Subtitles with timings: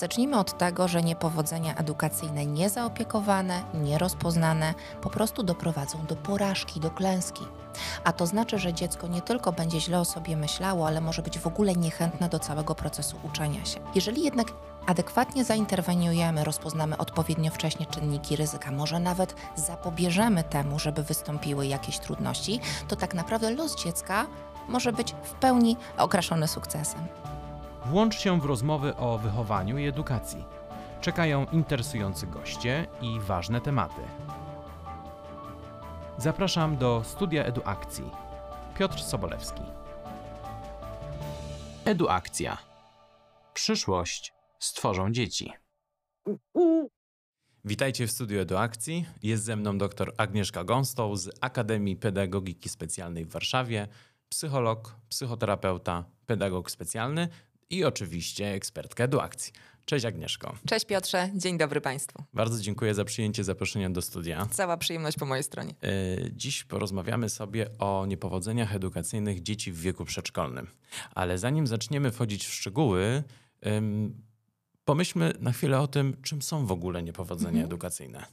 [0.00, 7.44] Zacznijmy od tego, że niepowodzenia edukacyjne niezaopiekowane, nierozpoznane po prostu doprowadzą do porażki, do klęski.
[8.04, 11.38] A to znaczy, że dziecko nie tylko będzie źle o sobie myślało, ale może być
[11.38, 13.80] w ogóle niechętne do całego procesu uczenia się.
[13.94, 14.46] Jeżeli jednak
[14.86, 22.60] adekwatnie zainterweniujemy, rozpoznamy odpowiednio wcześnie czynniki ryzyka, może nawet zapobieżemy temu, żeby wystąpiły jakieś trudności,
[22.88, 24.26] to tak naprawdę los dziecka
[24.68, 27.00] może być w pełni okraszony sukcesem.
[27.84, 30.44] Włącz się w rozmowy o wychowaniu i edukacji.
[31.00, 34.00] Czekają interesujący goście i ważne tematy.
[36.18, 38.10] Zapraszam do studia Eduakcji.
[38.78, 39.62] Piotr Sobolewski.
[41.84, 42.58] Eduakcja.
[43.54, 45.52] Przyszłość stworzą dzieci.
[47.64, 49.06] Witajcie w studiu Eduakcji.
[49.22, 53.88] Jest ze mną dr Agnieszka Gąstoł z Akademii Pedagogiki Specjalnej w Warszawie,
[54.28, 57.28] psycholog, psychoterapeuta, pedagog specjalny
[57.70, 59.52] i oczywiście ekspertka Eduakcji.
[59.84, 60.54] Cześć Agnieszko.
[60.66, 62.24] Cześć Piotrze, dzień dobry Państwu.
[62.34, 64.46] Bardzo dziękuję za przyjęcie zaproszenia do studia.
[64.50, 65.74] Cała przyjemność po mojej stronie.
[65.82, 65.96] E,
[66.32, 70.66] dziś porozmawiamy sobie o niepowodzeniach edukacyjnych dzieci w wieku przedszkolnym.
[71.14, 73.22] Ale zanim zaczniemy wchodzić w szczegóły,
[74.84, 77.66] pomyślmy na chwilę o tym, czym są w ogóle niepowodzenia mhm.
[77.66, 78.24] edukacyjne.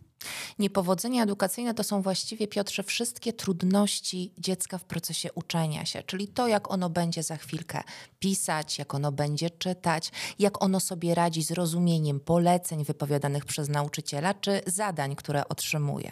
[0.60, 6.48] Niepowodzenia edukacyjne to są właściwie, Piotrze, wszystkie trudności dziecka w procesie uczenia się, czyli to,
[6.48, 7.84] jak ono będzie za chwilkę
[8.20, 14.34] pisać, jak ono będzie czytać, jak ono sobie radzi z rozumieniem poleceń wypowiadanych przez nauczyciela
[14.34, 16.12] czy zadań, które otrzymuje.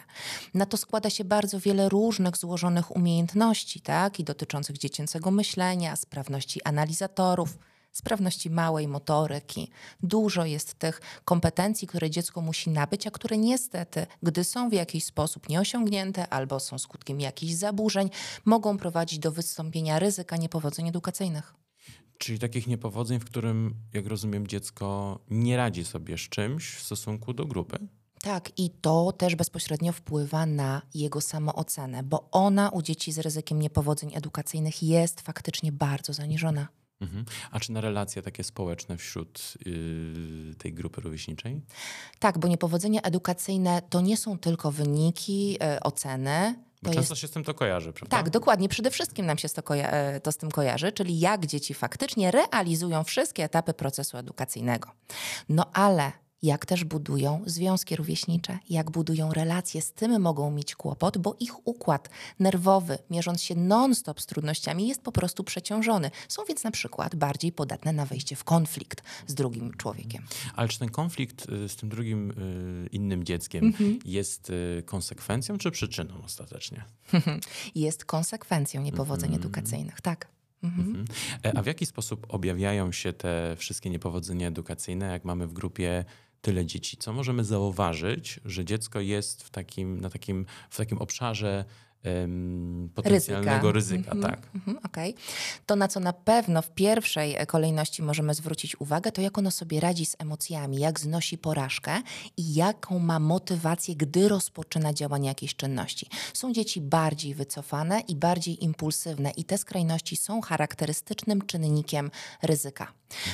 [0.54, 6.62] Na to składa się bardzo wiele różnych złożonych umiejętności, tak, i dotyczących dziecięcego myślenia, sprawności
[6.64, 7.58] analizatorów
[7.96, 9.70] sprawności małej motoryki.
[10.02, 15.04] Dużo jest tych kompetencji, które dziecko musi nabyć, a które niestety, gdy są w jakiś
[15.04, 18.10] sposób nieosiągnięte albo są skutkiem jakichś zaburzeń,
[18.44, 21.54] mogą prowadzić do wystąpienia ryzyka niepowodzeń edukacyjnych.
[22.18, 27.32] Czyli takich niepowodzeń, w którym, jak rozumiem, dziecko nie radzi sobie z czymś w stosunku
[27.32, 27.78] do grupy?
[28.20, 33.62] Tak, i to też bezpośrednio wpływa na jego samoocenę, bo ona u dzieci z ryzykiem
[33.62, 36.68] niepowodzeń edukacyjnych jest faktycznie bardzo zaniżona.
[37.00, 37.24] Mhm.
[37.50, 41.60] A czy na relacje takie społeczne wśród yy, tej grupy rówieśniczej?
[42.18, 46.54] Tak, bo niepowodzenia edukacyjne to nie są tylko wyniki, yy, oceny.
[46.82, 47.20] Bo często jest...
[47.20, 48.16] się z tym to kojarzy, prawda?
[48.16, 48.68] Tak, dokładnie.
[48.68, 52.30] Przede wszystkim nam się to, koja- y, to z tym kojarzy, czyli jak dzieci faktycznie
[52.30, 54.90] realizują wszystkie etapy procesu edukacyjnego.
[55.48, 61.18] No ale jak też budują związki rówieśnicze, jak budują relacje, z tym mogą mieć kłopot,
[61.18, 66.10] bo ich układ nerwowy, mierząc się non-stop z trudnościami, jest po prostu przeciążony.
[66.28, 70.22] Są więc na przykład bardziej podatne na wejście w konflikt z drugim człowiekiem.
[70.54, 73.98] Ale czy ten konflikt y, z tym drugim y, innym dzieckiem mhm.
[74.04, 76.84] jest y, konsekwencją czy przyczyną ostatecznie?
[77.74, 79.42] jest konsekwencją niepowodzeń mhm.
[79.42, 80.36] edukacyjnych, tak.
[80.62, 80.88] Mhm.
[80.88, 81.04] mhm.
[81.44, 86.04] E, a w jaki sposób objawiają się te wszystkie niepowodzenia edukacyjne, jak mamy w grupie
[86.46, 86.96] tyle dzieci.
[86.96, 91.64] Co możemy zauważyć, że dziecko jest w takim, na takim, w takim obszarze
[92.94, 93.96] potencjalnego ryzyka.
[93.96, 94.48] ryzyka mm -hmm, tak.
[94.54, 95.14] Mm -hmm, okay.
[95.66, 99.80] To, na co na pewno w pierwszej kolejności możemy zwrócić uwagę, to jak ono sobie
[99.80, 102.02] radzi z emocjami, jak znosi porażkę
[102.36, 106.08] i jaką ma motywację, gdy rozpoczyna działanie jakiejś czynności.
[106.32, 112.10] Są dzieci bardziej wycofane i bardziej impulsywne i te skrajności są charakterystycznym czynnikiem
[112.42, 112.92] ryzyka.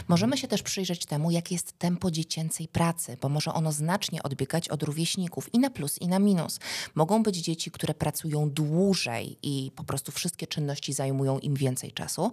[0.09, 4.69] Możemy się też przyjrzeć temu, jakie jest tempo dziecięcej pracy, bo może ono znacznie odbiegać
[4.69, 6.61] od rówieśników i na plus, i na minus.
[6.95, 12.33] Mogą być dzieci, które pracują dłużej i po prostu wszystkie czynności zajmują im więcej czasu,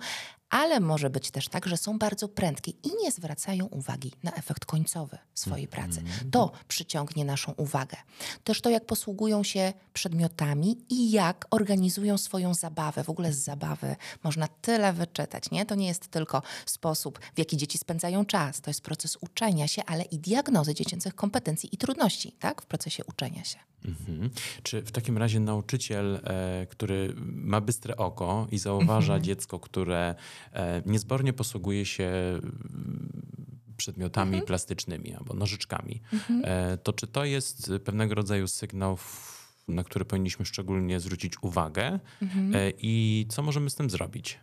[0.50, 4.66] ale może być też tak, że są bardzo prędkie i nie zwracają uwagi na efekt
[4.66, 6.00] końcowy swojej pracy.
[6.00, 6.32] Mhm.
[6.32, 7.98] To przyciągnie naszą uwagę.
[8.44, 13.04] Też to, jak posługują się przedmiotami i jak organizują swoją zabawę.
[13.04, 15.66] W ogóle z zabawy można tyle wyczytać, nie?
[15.66, 18.62] To nie jest tylko sposób, w jaki dzieci spędzają czas.
[18.62, 22.62] To jest proces uczenia się, ale i diagnozy dziecięcych kompetencji i trudności, tak?
[22.62, 23.69] W procesie uczenia się.
[23.86, 24.30] Mhm.
[24.64, 29.24] Czy w takim razie nauczyciel, e, który ma bystre oko i zauważa mhm.
[29.24, 30.16] dziecko, które
[30.54, 33.12] e, niezbornie posługuje się mm,
[33.78, 34.46] przedmiotami mhm.
[34.46, 36.42] plastycznymi albo nożyczkami, mhm.
[36.46, 38.98] e, to czy to jest pewnego rodzaju sygnał
[39.70, 42.56] na które powinniśmy szczególnie zwrócić uwagę mhm.
[42.56, 44.40] E, i co możemy z tym zrobić?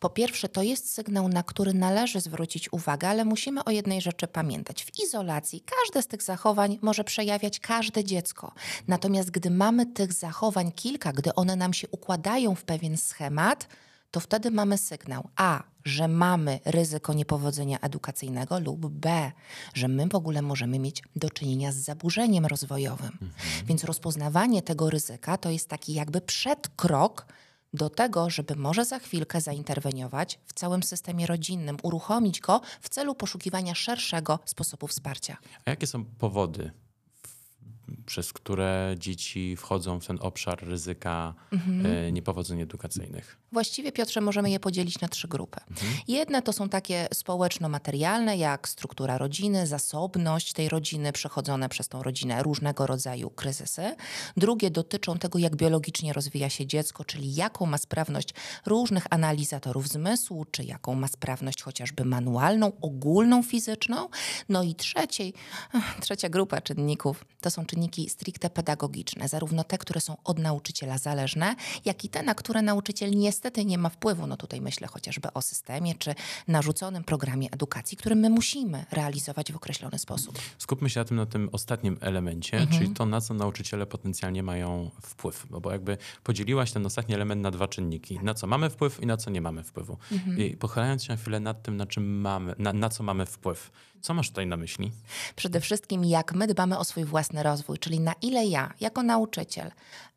[0.00, 4.26] Po pierwsze, to jest sygnał, na który należy zwrócić uwagę, ale musimy o jednej rzeczy
[4.26, 4.84] pamiętać.
[4.84, 8.52] W izolacji każde z tych zachowań może przejawiać każde dziecko.
[8.88, 13.68] Natomiast gdy mamy tych zachowań kilka, gdy one nam się układają w pewien schemat,
[14.10, 19.32] to wtedy mamy sygnał A, że mamy ryzyko niepowodzenia edukacyjnego, lub B,
[19.74, 23.10] że my w ogóle możemy mieć do czynienia z zaburzeniem rozwojowym.
[23.12, 23.30] Mhm.
[23.66, 27.26] Więc rozpoznawanie tego ryzyka to jest taki jakby przedkrok
[27.74, 33.14] do tego, żeby może za chwilkę zainterweniować w całym systemie rodzinnym, uruchomić go w celu
[33.14, 35.36] poszukiwania szerszego sposobu wsparcia.
[35.64, 36.70] A jakie są powody,
[38.06, 42.14] przez które dzieci wchodzą w ten obszar ryzyka mhm.
[42.14, 43.40] niepowodzeń edukacyjnych?
[43.52, 45.60] Właściwie, Piotrze, możemy je podzielić na trzy grupy.
[45.70, 45.92] Mhm.
[46.08, 52.42] Jedne to są takie społeczno-materialne, jak struktura rodziny, zasobność tej rodziny, przechodzone przez tą rodzinę
[52.42, 53.94] różnego rodzaju kryzysy.
[54.36, 58.34] Drugie dotyczą tego, jak biologicznie rozwija się dziecko, czyli jaką ma sprawność
[58.66, 64.08] różnych analizatorów zmysłu, czy jaką ma sprawność chociażby manualną, ogólną, fizyczną.
[64.48, 65.34] No i trzeciej,
[66.00, 71.56] trzecia grupa czynników to są czynniki stricte pedagogiczne, zarówno te, które są od nauczyciela zależne,
[71.84, 74.26] jak i te, na które nauczyciel nie niestety nie ma wpływu.
[74.26, 76.14] No tutaj myślę chociażby o systemie czy
[76.48, 80.38] narzuconym programie edukacji, który my musimy realizować w określony sposób.
[80.58, 82.78] Skupmy się na tym, na tym ostatnim elemencie, mhm.
[82.78, 85.46] czyli to, na co nauczyciele potencjalnie mają wpływ.
[85.50, 88.18] No bo jakby podzieliłaś ten ostatni element na dwa czynniki.
[88.22, 89.98] Na co mamy wpływ i na co nie mamy wpływu.
[90.12, 90.38] Mhm.
[90.38, 93.70] I pochylając się na chwilę nad tym, na czym mamy, na, na co mamy wpływ.
[94.00, 94.92] Co masz tutaj na myśli?
[95.36, 99.70] Przede wszystkim, jak my dbamy o swój własny rozwój, czyli na ile ja, jako nauczyciel,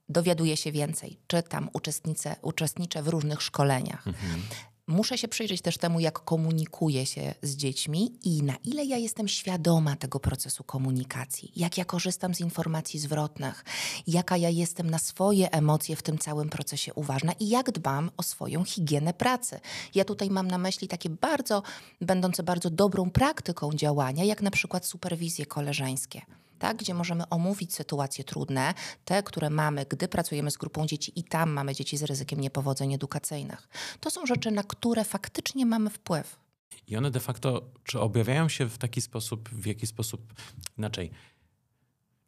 [0.10, 4.08] dowiaduję się więcej, czytam, uczestniczę, uczestniczę w różnych szkoleniach.
[4.08, 4.42] Mhm.
[4.88, 9.28] Muszę się przyjrzeć też temu, jak komunikuję się z dziećmi i na ile ja jestem
[9.28, 13.66] świadoma tego procesu komunikacji, jak ja korzystam z informacji zwrotnych,
[14.08, 18.24] jaka ja jestem na swoje emocje w tym całym procesie uważna i jak dbam o
[18.24, 19.60] swoją higienę pracy.
[19.96, 21.64] Ja tutaj mam na myśli takie bardzo,
[22.02, 26.22] będące bardzo dobrą praktyką działania, jak na przykład superwizje koleżeńskie
[26.64, 28.74] tak, gdzie możemy omówić sytuacje trudne,
[29.06, 32.94] te, które mamy, gdy pracujemy z grupą dzieci i tam mamy dzieci z ryzykiem niepowodzeń
[32.94, 33.68] edukacyjnych.
[34.00, 36.40] To są rzeczy, na które faktycznie mamy wpływ.
[36.88, 40.34] I one de facto, czy objawiają się w taki sposób, w jaki sposób,
[40.78, 41.12] inaczej,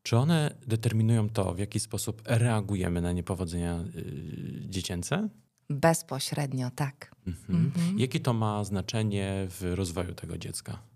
[0.04, 5.30] czy one determinują to, w jaki sposób reagujemy na niepowodzenia yy, dziecięce?
[5.70, 7.16] Bezpośrednio, tak.
[7.28, 7.66] Mhm.
[7.66, 8.00] Mhm.
[8.00, 10.95] Jakie to ma znaczenie w rozwoju tego dziecka?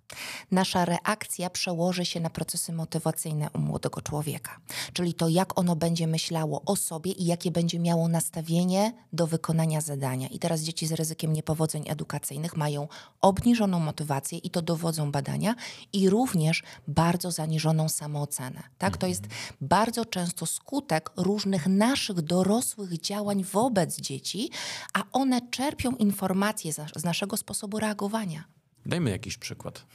[0.52, 4.60] Nasza reakcja przełoży się na procesy motywacyjne u młodego człowieka.
[4.94, 9.82] Czyli to, jak ono będzie myślało o sobie i jakie będzie miało nastawienie do wykonania
[9.82, 10.28] zadania.
[10.28, 12.88] I teraz dzieci z ryzykiem niepowodzeń edukacyjnych mają
[13.22, 15.56] obniżoną motywację i to dowodzą badania
[15.94, 18.64] i również bardzo zaniżoną samoocenę.
[18.78, 18.98] Tak?
[18.98, 19.24] To jest
[19.62, 24.50] bardzo często skutek różnych naszych dorosłych działań wobec dzieci,
[24.94, 28.59] a one czerpią informacje z naszego sposobu reagowania.
[28.90, 29.86] Dajmy jakiś przykład.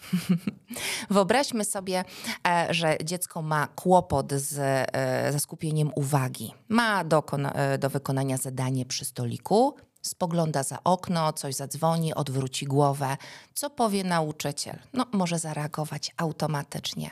[1.11, 2.05] Wyobraźmy sobie,
[2.49, 4.59] e, że dziecko ma kłopot z,
[4.93, 6.55] e, ze skupieniem uwagi.
[6.69, 7.25] Ma do,
[7.55, 13.17] e, do wykonania zadanie przy stoliku, spogląda za okno, coś zadzwoni, odwróci głowę.
[13.55, 14.79] Co powie nauczyciel?
[14.93, 17.11] No, może zareagować automatycznie.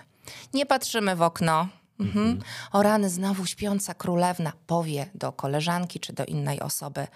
[0.55, 1.69] Nie patrzymy w okno.
[2.01, 2.41] Mhm.
[2.73, 7.07] O rany, znowu śpiąca królewna powie do koleżanki czy do innej osoby.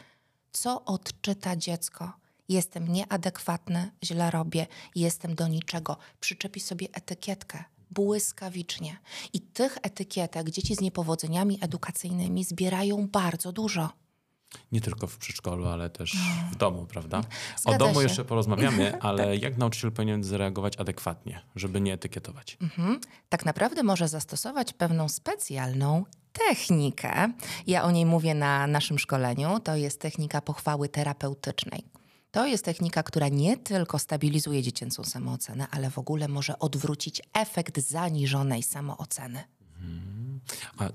[0.53, 2.13] Co odczyta dziecko?
[2.49, 5.97] Jestem nieadekwatny, źle robię, jestem do niczego.
[6.21, 8.97] Przyczepi sobie etykietkę błyskawicznie.
[9.33, 13.91] I tych etykietek dzieci z niepowodzeniami edukacyjnymi zbierają bardzo dużo.
[14.73, 16.17] Nie tylko w przedszkolu, ale też
[16.53, 17.21] w domu, prawda?
[17.57, 18.03] Zgadza o domu się.
[18.03, 19.43] jeszcze porozmawiamy, ale tak.
[19.43, 22.57] jak nauczyciel powinien zareagować adekwatnie, żeby nie etykietować?
[22.63, 23.01] Mhm.
[23.29, 27.33] Tak naprawdę może zastosować pewną specjalną technikę.
[27.67, 29.61] Ja o niej mówię na naszym szkoleniu.
[29.61, 31.85] To jest technika pochwały terapeutycznej.
[32.37, 37.81] To jest technika, która nie tylko stabilizuje dziecięcą samoocenę, ale w ogóle może odwrócić efekt
[37.81, 39.45] zaniżonej samooceny.
[39.81, 40.41] Mhm.
[40.77, 40.89] A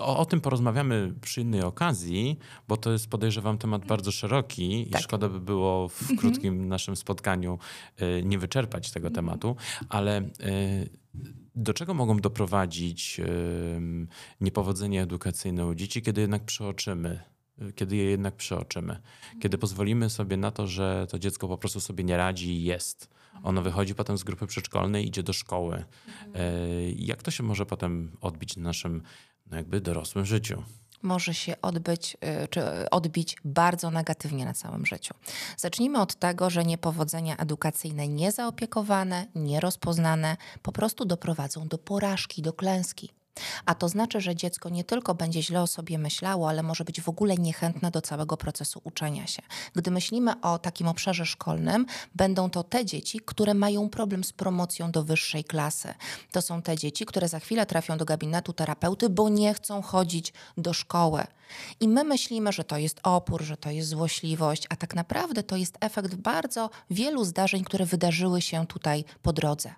[0.00, 2.38] o, o, tym porozmawiamy przy innej okazji,
[2.68, 5.00] bo to jest podejrzewam temat bardzo szeroki tak.
[5.00, 6.18] i szkoda by było w mhm.
[6.18, 7.58] krótkim naszym spotkaniu
[8.02, 9.14] y, nie wyczerpać tego mhm.
[9.26, 9.56] tematu,
[9.88, 10.88] ale y,
[11.54, 14.06] do czego mogą doprowadzić y,
[14.40, 17.35] niepowodzenie edukacyjne u dzieci, kiedy jednak przeoczymy
[17.74, 19.00] kiedy je jednak przeoczymy.
[19.40, 23.08] Kiedy pozwolimy sobie na to, że to dziecko po prostu sobie nie radzi i jest.
[23.42, 25.84] Ono wychodzi potem z grupy przedszkolnej, idzie do szkoły.
[26.34, 26.50] E,
[26.90, 29.02] jak to się może potem odbić na naszym
[29.50, 30.62] no jakby dorosłym życiu?
[31.02, 35.14] może się odbyć, y, czy odbić bardzo negatywnie na całym życiu.
[35.56, 43.10] Zacznijmy od tego, że niepowodzenia edukacyjne niezaopiekowane, nierozpoznane po prostu doprowadzą do porażki, do klęski.
[43.66, 47.00] A to znaczy, że dziecko nie tylko będzie źle o sobie myślało, ale może być
[47.00, 49.42] w ogóle niechętne do całego procesu uczenia się.
[49.74, 54.90] Gdy myślimy o takim obszarze szkolnym, będą to te dzieci, które mają problem z promocją
[54.90, 55.94] do wyższej klasy.
[56.32, 60.32] To są te dzieci, które za chwilę trafią do gabinetu terapeuty, bo nie chcą chodzić
[60.56, 61.24] do szkoły.
[61.80, 65.56] I my myślimy, że to jest opór, że to jest złośliwość, a tak naprawdę to
[65.56, 69.74] jest efekt bardzo wielu zdarzeń, które wydarzyły się tutaj po drodze.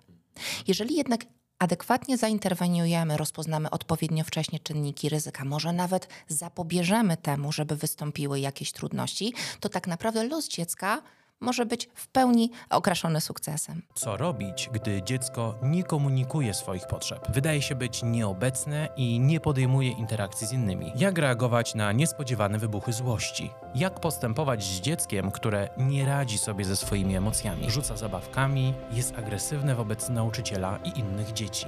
[0.67, 1.25] Jeżeli jednak
[1.59, 9.33] adekwatnie zainterweniujemy, rozpoznamy odpowiednio wcześnie czynniki ryzyka, może nawet zapobieżemy temu, żeby wystąpiły jakieś trudności,
[9.59, 11.01] to tak naprawdę los dziecka
[11.39, 13.81] może być w pełni okraszony sukcesem.
[13.93, 17.31] Co robić, gdy dziecko nie komunikuje swoich potrzeb?
[17.31, 20.91] Wydaje się być nieobecne i nie podejmuje interakcji z innymi.
[20.95, 23.51] Jak reagować na niespodziewane wybuchy złości?
[23.75, 27.71] Jak postępować z dzieckiem, które nie radzi sobie ze swoimi emocjami?
[27.71, 31.67] Rzuca zabawkami, jest agresywne wobec nauczyciela i innych dzieci.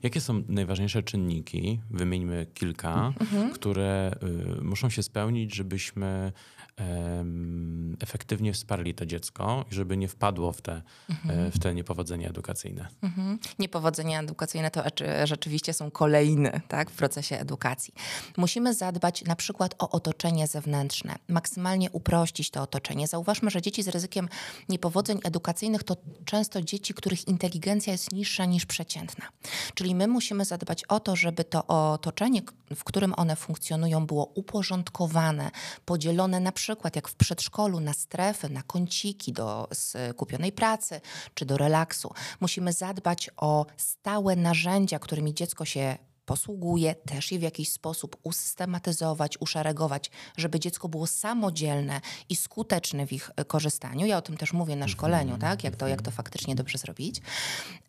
[0.04, 3.14] Jakie są najważniejsze czynniki, wymieńmy kilka,
[3.54, 4.12] które
[4.60, 6.32] y, muszą się spełnić, żebyśmy
[6.78, 10.82] em, efektywnie wsparli to dziecko i żeby nie wpadło w te,
[11.30, 12.88] e, w te niepowodzenia edukacyjne?
[13.02, 13.40] Mhm.
[13.60, 17.94] Niepowodzenia edukacyjne to rzeczy- rzeczywiście są kolejne tak, w procesie edukacji.
[18.38, 23.08] Musimy zadbać na przykład o otoczenie zewnętrzne, maksymalnie uprościć to otoczenie.
[23.08, 24.30] Zauważmy, że dzieci z ryzykiem
[24.70, 29.26] niepowodzeń edukacyjnych to często dzieci, których inteligencja jest niższa niż przeciętna.
[29.74, 32.42] Czyli my musimy zadbać o to, żeby to otoczenie,
[32.76, 35.52] w którym one funkcjonują, było uporządkowane,
[35.86, 41.02] podzielone na przykład jak w przedszkolu na strefy, na kąciki do skupionej pracy
[41.34, 42.14] czy do relaksu.
[42.40, 49.42] Musimy zadbać o stałe narzędzia, którymi dziecko się posługuje, też je w jakiś sposób usystematyzować,
[49.42, 54.06] uszeregować, żeby dziecko było samodzielne i skuteczne w ich e, korzystaniu.
[54.06, 55.64] Ja o tym też mówię na szkoleniu, tak?
[55.64, 57.22] jak, to, jak to faktycznie dobrze zrobić.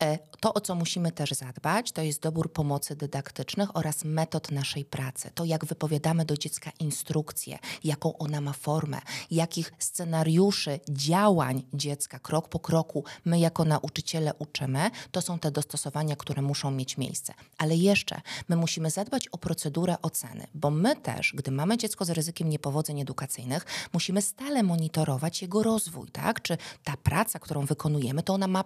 [0.03, 4.85] E, To, o co musimy też zadbać, to jest dobór pomocy dydaktycznych oraz metod naszej
[4.85, 5.31] pracy.
[5.35, 12.49] To, jak wypowiadamy do dziecka instrukcje, jaką ona ma formę, jakich scenariuszy działań dziecka krok
[12.49, 17.33] po kroku my jako nauczyciele uczymy, to są te dostosowania, które muszą mieć miejsce.
[17.57, 22.09] Ale jeszcze my musimy zadbać o procedurę oceny, bo my też, gdy mamy dziecko z
[22.09, 26.41] ryzykiem niepowodzeń edukacyjnych, musimy stale monitorować jego rozwój, tak?
[26.41, 28.63] Czy ta praca, którą wykonujemy, to ona ma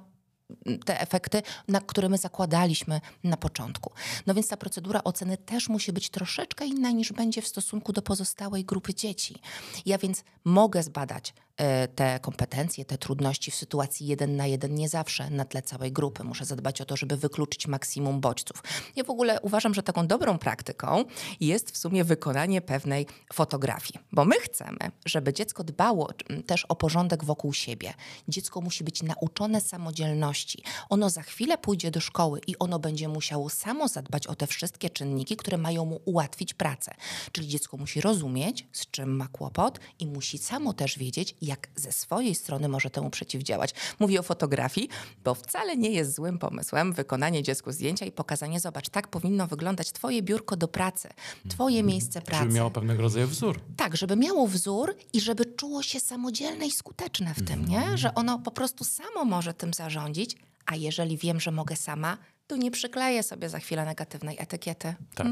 [0.85, 3.91] te efekty, na które my zakładaliśmy na początku.
[4.27, 8.01] No więc ta procedura oceny też musi być troszeczkę inna niż będzie w stosunku do
[8.01, 9.35] pozostałej grupy dzieci.
[9.85, 11.33] Ja więc mogę zbadać
[11.95, 16.23] te kompetencje, te trudności w sytuacji jeden na jeden, nie zawsze na tle całej grupy.
[16.23, 18.63] Muszę zadbać o to, żeby wykluczyć maksimum bodźców.
[18.95, 21.05] Ja w ogóle uważam, że taką dobrą praktyką
[21.39, 26.09] jest w sumie wykonanie pewnej fotografii, bo my chcemy, żeby dziecko dbało
[26.45, 27.93] też o porządek wokół siebie.
[28.27, 30.63] Dziecko musi być nauczone samodzielności.
[30.89, 34.89] Ono za chwilę pójdzie do szkoły i ono będzie musiało samo zadbać o te wszystkie
[34.89, 36.95] czynniki, które mają mu ułatwić pracę.
[37.31, 41.91] Czyli dziecko musi rozumieć, z czym ma kłopot i musi samo też wiedzieć, jak ze
[41.91, 43.73] swojej strony może temu przeciwdziałać.
[43.99, 44.89] Mówię o fotografii,
[45.23, 49.91] bo wcale nie jest złym pomysłem wykonanie dziecku zdjęcia i pokazanie, zobacz, tak powinno wyglądać
[49.91, 51.09] twoje biurko do pracy,
[51.49, 52.43] twoje miejsce pracy.
[52.43, 53.59] Żeby miało pewnego rodzaju wzór.
[53.77, 57.97] Tak, żeby miało wzór i żeby czuło się samodzielne i skuteczne w tym, nie?
[57.97, 62.57] Że ono po prostu samo może tym zarządzić, a jeżeli wiem, że mogę sama, to
[62.57, 64.95] nie przykleję sobie za chwilę negatywnej etykiety.
[65.15, 65.27] Tak.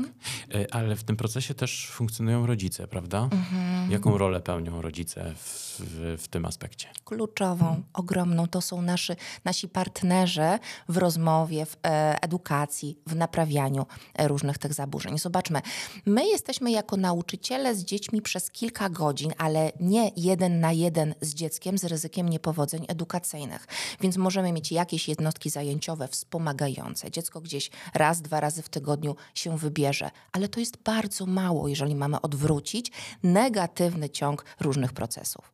[0.54, 3.30] E, Ale w tym procesie też funkcjonują rodzice, prawda?
[3.32, 3.92] Mhm.
[3.92, 6.88] Jaką rolę pełnią rodzice w, w, w tym aspekcie?
[7.16, 8.48] kluczową, ogromną.
[8.48, 9.14] To są nasi,
[9.46, 15.20] nasi partnerzy w rozmowie, w e, edukacji, w naprawianiu e, różnych tych zaburzeń.
[15.20, 15.62] Zobaczmy,
[16.06, 21.34] my jesteśmy jako nauczyciele z dziećmi przez kilka godzin, ale nie jeden na jeden z
[21.34, 23.68] dzieckiem z ryzykiem niepowodzeń edukacyjnych.
[24.02, 27.11] Więc możemy mieć jakieś jednostki zajęciowe wspomagające.
[27.12, 31.96] Dziecko gdzieś raz, dwa razy w tygodniu się wybierze, ale to jest bardzo mało, jeżeli
[31.96, 32.92] mamy odwrócić
[33.24, 35.54] negatywny ciąg różnych procesów.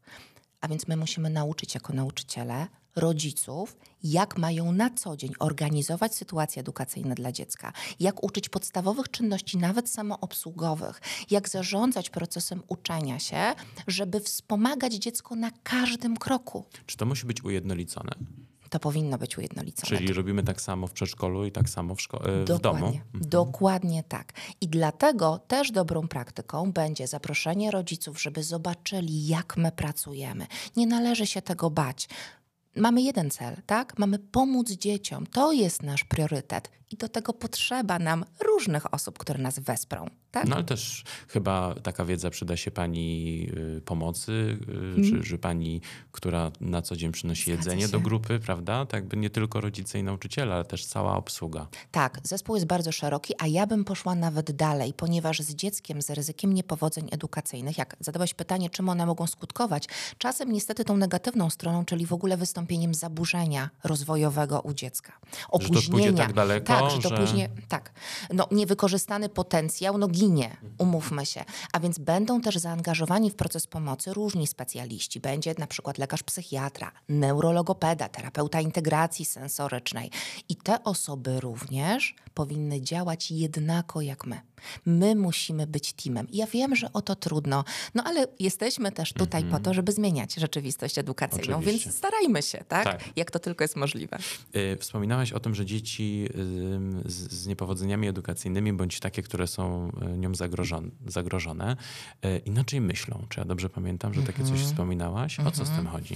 [0.61, 6.59] A więc my musimy nauczyć jako nauczyciele rodziców, jak mają na co dzień organizować sytuacje
[6.59, 13.53] edukacyjne dla dziecka, jak uczyć podstawowych czynności, nawet samoobsługowych, jak zarządzać procesem uczenia się,
[13.87, 16.65] żeby wspomagać dziecko na każdym kroku.
[16.85, 18.11] Czy to musi być ujednolicone?
[18.69, 19.97] To powinno być ujednolicone.
[19.97, 22.57] Czyli robimy tak samo w przedszkolu i tak samo w, szko- e, w domu?
[22.61, 24.33] Dokładnie, dokładnie tak.
[24.61, 30.47] I dlatego też dobrą praktyką będzie zaproszenie rodziców, żeby zobaczyli, jak my pracujemy.
[30.75, 32.09] Nie należy się tego bać.
[32.77, 33.99] Mamy jeden cel, tak?
[33.99, 35.27] Mamy pomóc dzieciom.
[35.27, 36.71] To jest nasz priorytet.
[36.91, 40.09] I do tego potrzeba nam różnych osób, które nas wesprą.
[40.31, 40.47] Tak?
[40.47, 44.57] No ale też chyba taka wiedza przyda się pani y, pomocy,
[44.97, 45.81] y, czy, że pani,
[46.11, 48.85] która na co dzień przynosi jedzenie do grupy, prawda?
[48.85, 51.67] Tak by nie tylko rodzice i nauczyciele, ale też cała obsługa.
[51.91, 56.09] Tak, zespół jest bardzo szeroki, a ja bym poszła nawet dalej, ponieważ z dzieckiem z
[56.09, 61.85] ryzykiem niepowodzeń edukacyjnych, jak zadałeś pytanie, czym one mogą skutkować, czasem niestety tą negatywną stroną,
[61.85, 65.13] czyli w ogóle wystąpieniem zaburzenia rozwojowego u dziecka.
[65.21, 66.17] Że to Opóźnienia.
[66.17, 67.91] tak daleko, tak, że to że- później, tak.
[68.33, 71.43] No, niewykorzystany potencjał, no ginie, umówmy się.
[71.73, 75.19] A więc będą też zaangażowani w proces pomocy różni specjaliści.
[75.19, 80.11] Będzie na przykład lekarz psychiatra, neurologopeda, terapeuta integracji sensorycznej.
[80.49, 84.41] I te osoby również powinny działać jednako jak my.
[84.85, 86.29] My musimy być teamem.
[86.29, 87.63] I ja wiem, że o to trudno,
[87.95, 91.85] no ale jesteśmy też tutaj po to, żeby zmieniać rzeczywistość edukacyjną, Oczywiście.
[91.85, 92.83] więc starajmy się, tak?
[92.83, 93.03] Tak.
[93.15, 94.17] Jak to tylko jest możliwe.
[94.55, 96.29] Y, Wspominałaś o tym, że dzieci
[97.05, 101.77] z, niepowodzeniami edukacyjnymi, bądź takie, które są y, nią zagrożone, zagrożone
[102.25, 103.25] y, inaczej myślą.
[103.29, 104.57] Czy ja dobrze pamiętam, że takie Mhm.
[104.59, 105.39] coś wspominałaś?
[105.39, 106.15] O co z tym chodzi?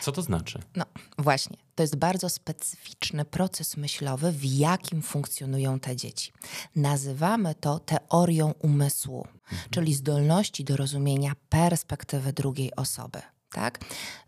[0.00, 0.58] Co to znaczy?
[0.76, 0.84] No
[1.18, 6.32] właśnie, to jest bardzo specyficzny proces myślowy, w jakim funkcjonują te dzieci.
[6.76, 9.26] Nazywamy to teorią umysłu,
[9.70, 13.22] czyli zdolności do rozumienia perspektywy drugiej osoby.
[13.52, 13.78] Tak?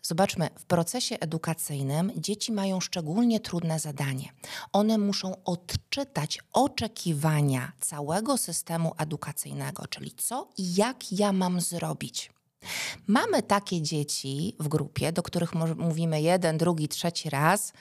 [0.02, 4.28] Zobaczmy, w procesie edukacyjnym dzieci mają szczególnie trudne zadanie.
[4.72, 12.33] One muszą odczytać oczekiwania całego systemu edukacyjnego, czyli co i jak ja mam zrobić.
[13.06, 17.72] Mamy takie dzieci w grupie, do których mówimy jeden, drugi, trzeci raz.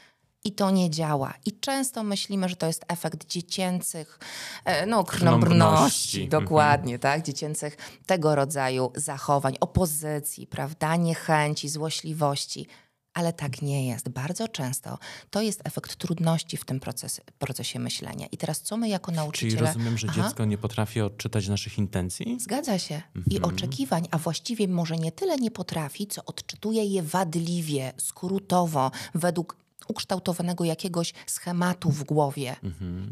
[0.46, 1.34] I to nie działa.
[1.46, 4.20] I często myślimy, że to jest efekt dziecięcych,
[4.66, 5.56] e, no, Krnąbrności.
[5.58, 6.44] krnąbrności, Mhm.
[6.44, 7.22] dokładnie, tak?
[7.25, 10.96] Dziecięcych tego rodzaju zachowań, opozycji, prawda?
[10.96, 12.68] Niechęci, złośliwości.
[13.13, 14.10] Ale tak nie jest.
[14.10, 14.98] Bardzo często
[15.29, 18.27] to jest efekt trudności w tym proces, procesie myślenia.
[18.32, 19.67] I teraz co my jako Czyli nauczyciele...
[19.67, 20.24] rozumiem, że Aha.
[20.24, 22.38] dziecko nie potrafi odczytać naszych intencji?
[22.39, 23.01] Zgadza się.
[23.27, 29.63] I oczekiwań, a właściwie może nie tyle nie potrafi, co odczytuje je wadliwie, skrótowo, według
[29.88, 32.55] ukształtowanego jakiegoś schematu w głowie.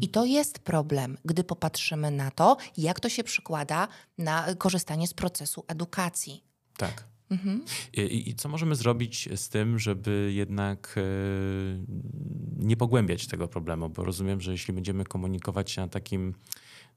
[0.00, 5.14] I to jest problem, gdy popatrzymy na to, jak to się przykłada na korzystanie z
[5.14, 6.44] procesu edukacji.
[6.76, 7.04] Tak.
[7.32, 7.64] Mhm.
[7.92, 11.02] I, i- co możemy zrobić z tym, żeby jednak e,
[12.58, 13.88] nie pogłębiać tego problemu?
[13.88, 16.34] Bo rozumiem, że jeśli będziemy komunikować się na takim,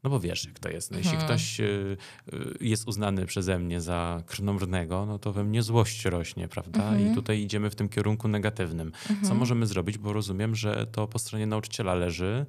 [0.04, 0.92] no bo wiesz, jak to jest.
[0.92, 5.64] No, jeśli ktoś e, e, jest uznany przeze mnie za krnąbrnego, no to we mnie
[5.64, 6.92] złość rośnie, prawda?
[7.00, 8.92] I tutaj idziemy w tym kierunku negatywnym.
[9.24, 9.98] Co możemy zrobić?
[9.98, 12.46] Bo rozumiem, że to po stronie nauczyciela leży,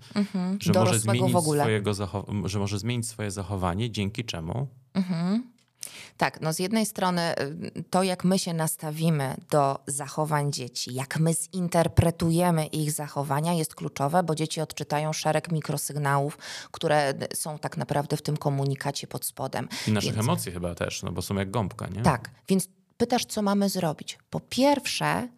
[0.61, 1.95] że może, zmienić swojego
[2.45, 4.69] że może zmienić swoje zachowanie, dzięki czemu?
[6.17, 7.35] Tak, no z jednej strony
[7.77, 13.75] y, to, jak my się nastawimy do zachowań dzieci, jak my zinterpretujemy ich zachowania, jest
[13.75, 16.39] kluczowe, bo dzieci odczytają szereg mikrosygnałów,
[16.71, 19.69] które są tak naprawdę w tym komunikacie pod spodem.
[19.89, 22.03] I naszych Więc- emocji chyba też, no bo są jak gąbka, nie?
[22.03, 24.19] Tak, więc pytasz, co mamy zrobić?
[24.31, 25.29] Po pierwsze,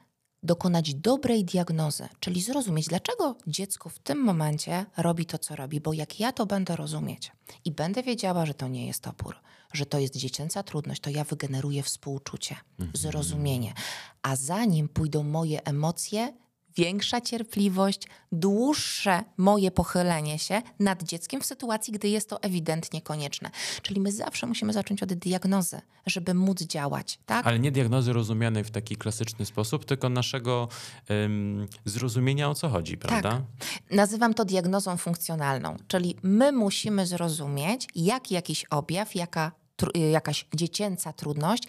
[0.43, 5.93] dokonać dobrej diagnozy, czyli zrozumieć, dlaczego dziecko w tym momencie robi to, co robi, bo
[5.93, 7.33] jak ja to będę rozumieć
[7.65, 9.37] i będę wiedziała, że to nie jest opór,
[9.73, 12.57] że to jest dziecięca trudność, to ja wygeneruję współczucie,
[12.95, 13.75] zrozumienie,
[14.23, 16.33] a za nim pójdą moje emocje,
[16.79, 23.51] większa cierpliwość, dłuższe moje pochylenie się nad dzieckiem w sytuacji, gdy jest to ewidentnie konieczne.
[23.83, 27.47] Czyli my zawsze musimy zacząć od diagnozy, żeby móc działać, tak?
[27.47, 30.69] Ale nie diagnozy rozumianej w taki klasyczny sposób, tylko naszego
[31.11, 33.43] ym, zrozumienia o co chodzi, prawda?
[33.91, 41.13] Nazywam to diagnozą funkcjonalną, czyli my musimy zrozumieć, jak jakiś objaw, jaka, tr- jakaś dziecięca
[41.13, 41.63] trudność,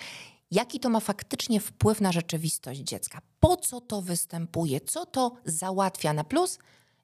[0.52, 3.22] jaki to ma faktycznie wpływ na rzeczywistość dziecka.
[3.40, 6.60] Po co to występuje, co to załatwia na plus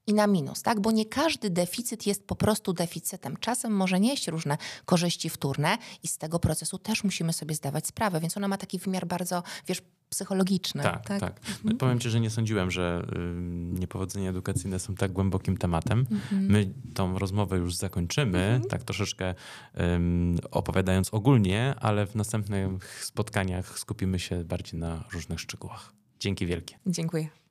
[0.07, 0.79] i na minus, tak?
[0.79, 3.37] Bo nie każdy deficyt jest po prostu deficytem.
[3.37, 8.19] Czasem może nieść różne korzyści wtórne i z tego procesu też musimy sobie zdawać sprawę,
[8.19, 10.83] więc ona ma taki wymiar bardzo, wiesz, psychologiczny.
[10.83, 11.41] Tak, tak.
[11.63, 16.05] No, powiem ci, że nie sądziłem, że ym, niepowodzenia edukacyjne są tak głębokim tematem.
[16.31, 19.35] My tą rozmowę już zakończymy, tak troszeczkę
[19.79, 25.93] ym, opowiadając ogólnie, ale w następnych spotkaniach skupimy się bardziej na różnych szczegółach.
[26.19, 26.79] Dzięki wielkie.
[26.87, 27.44] Dziękuję.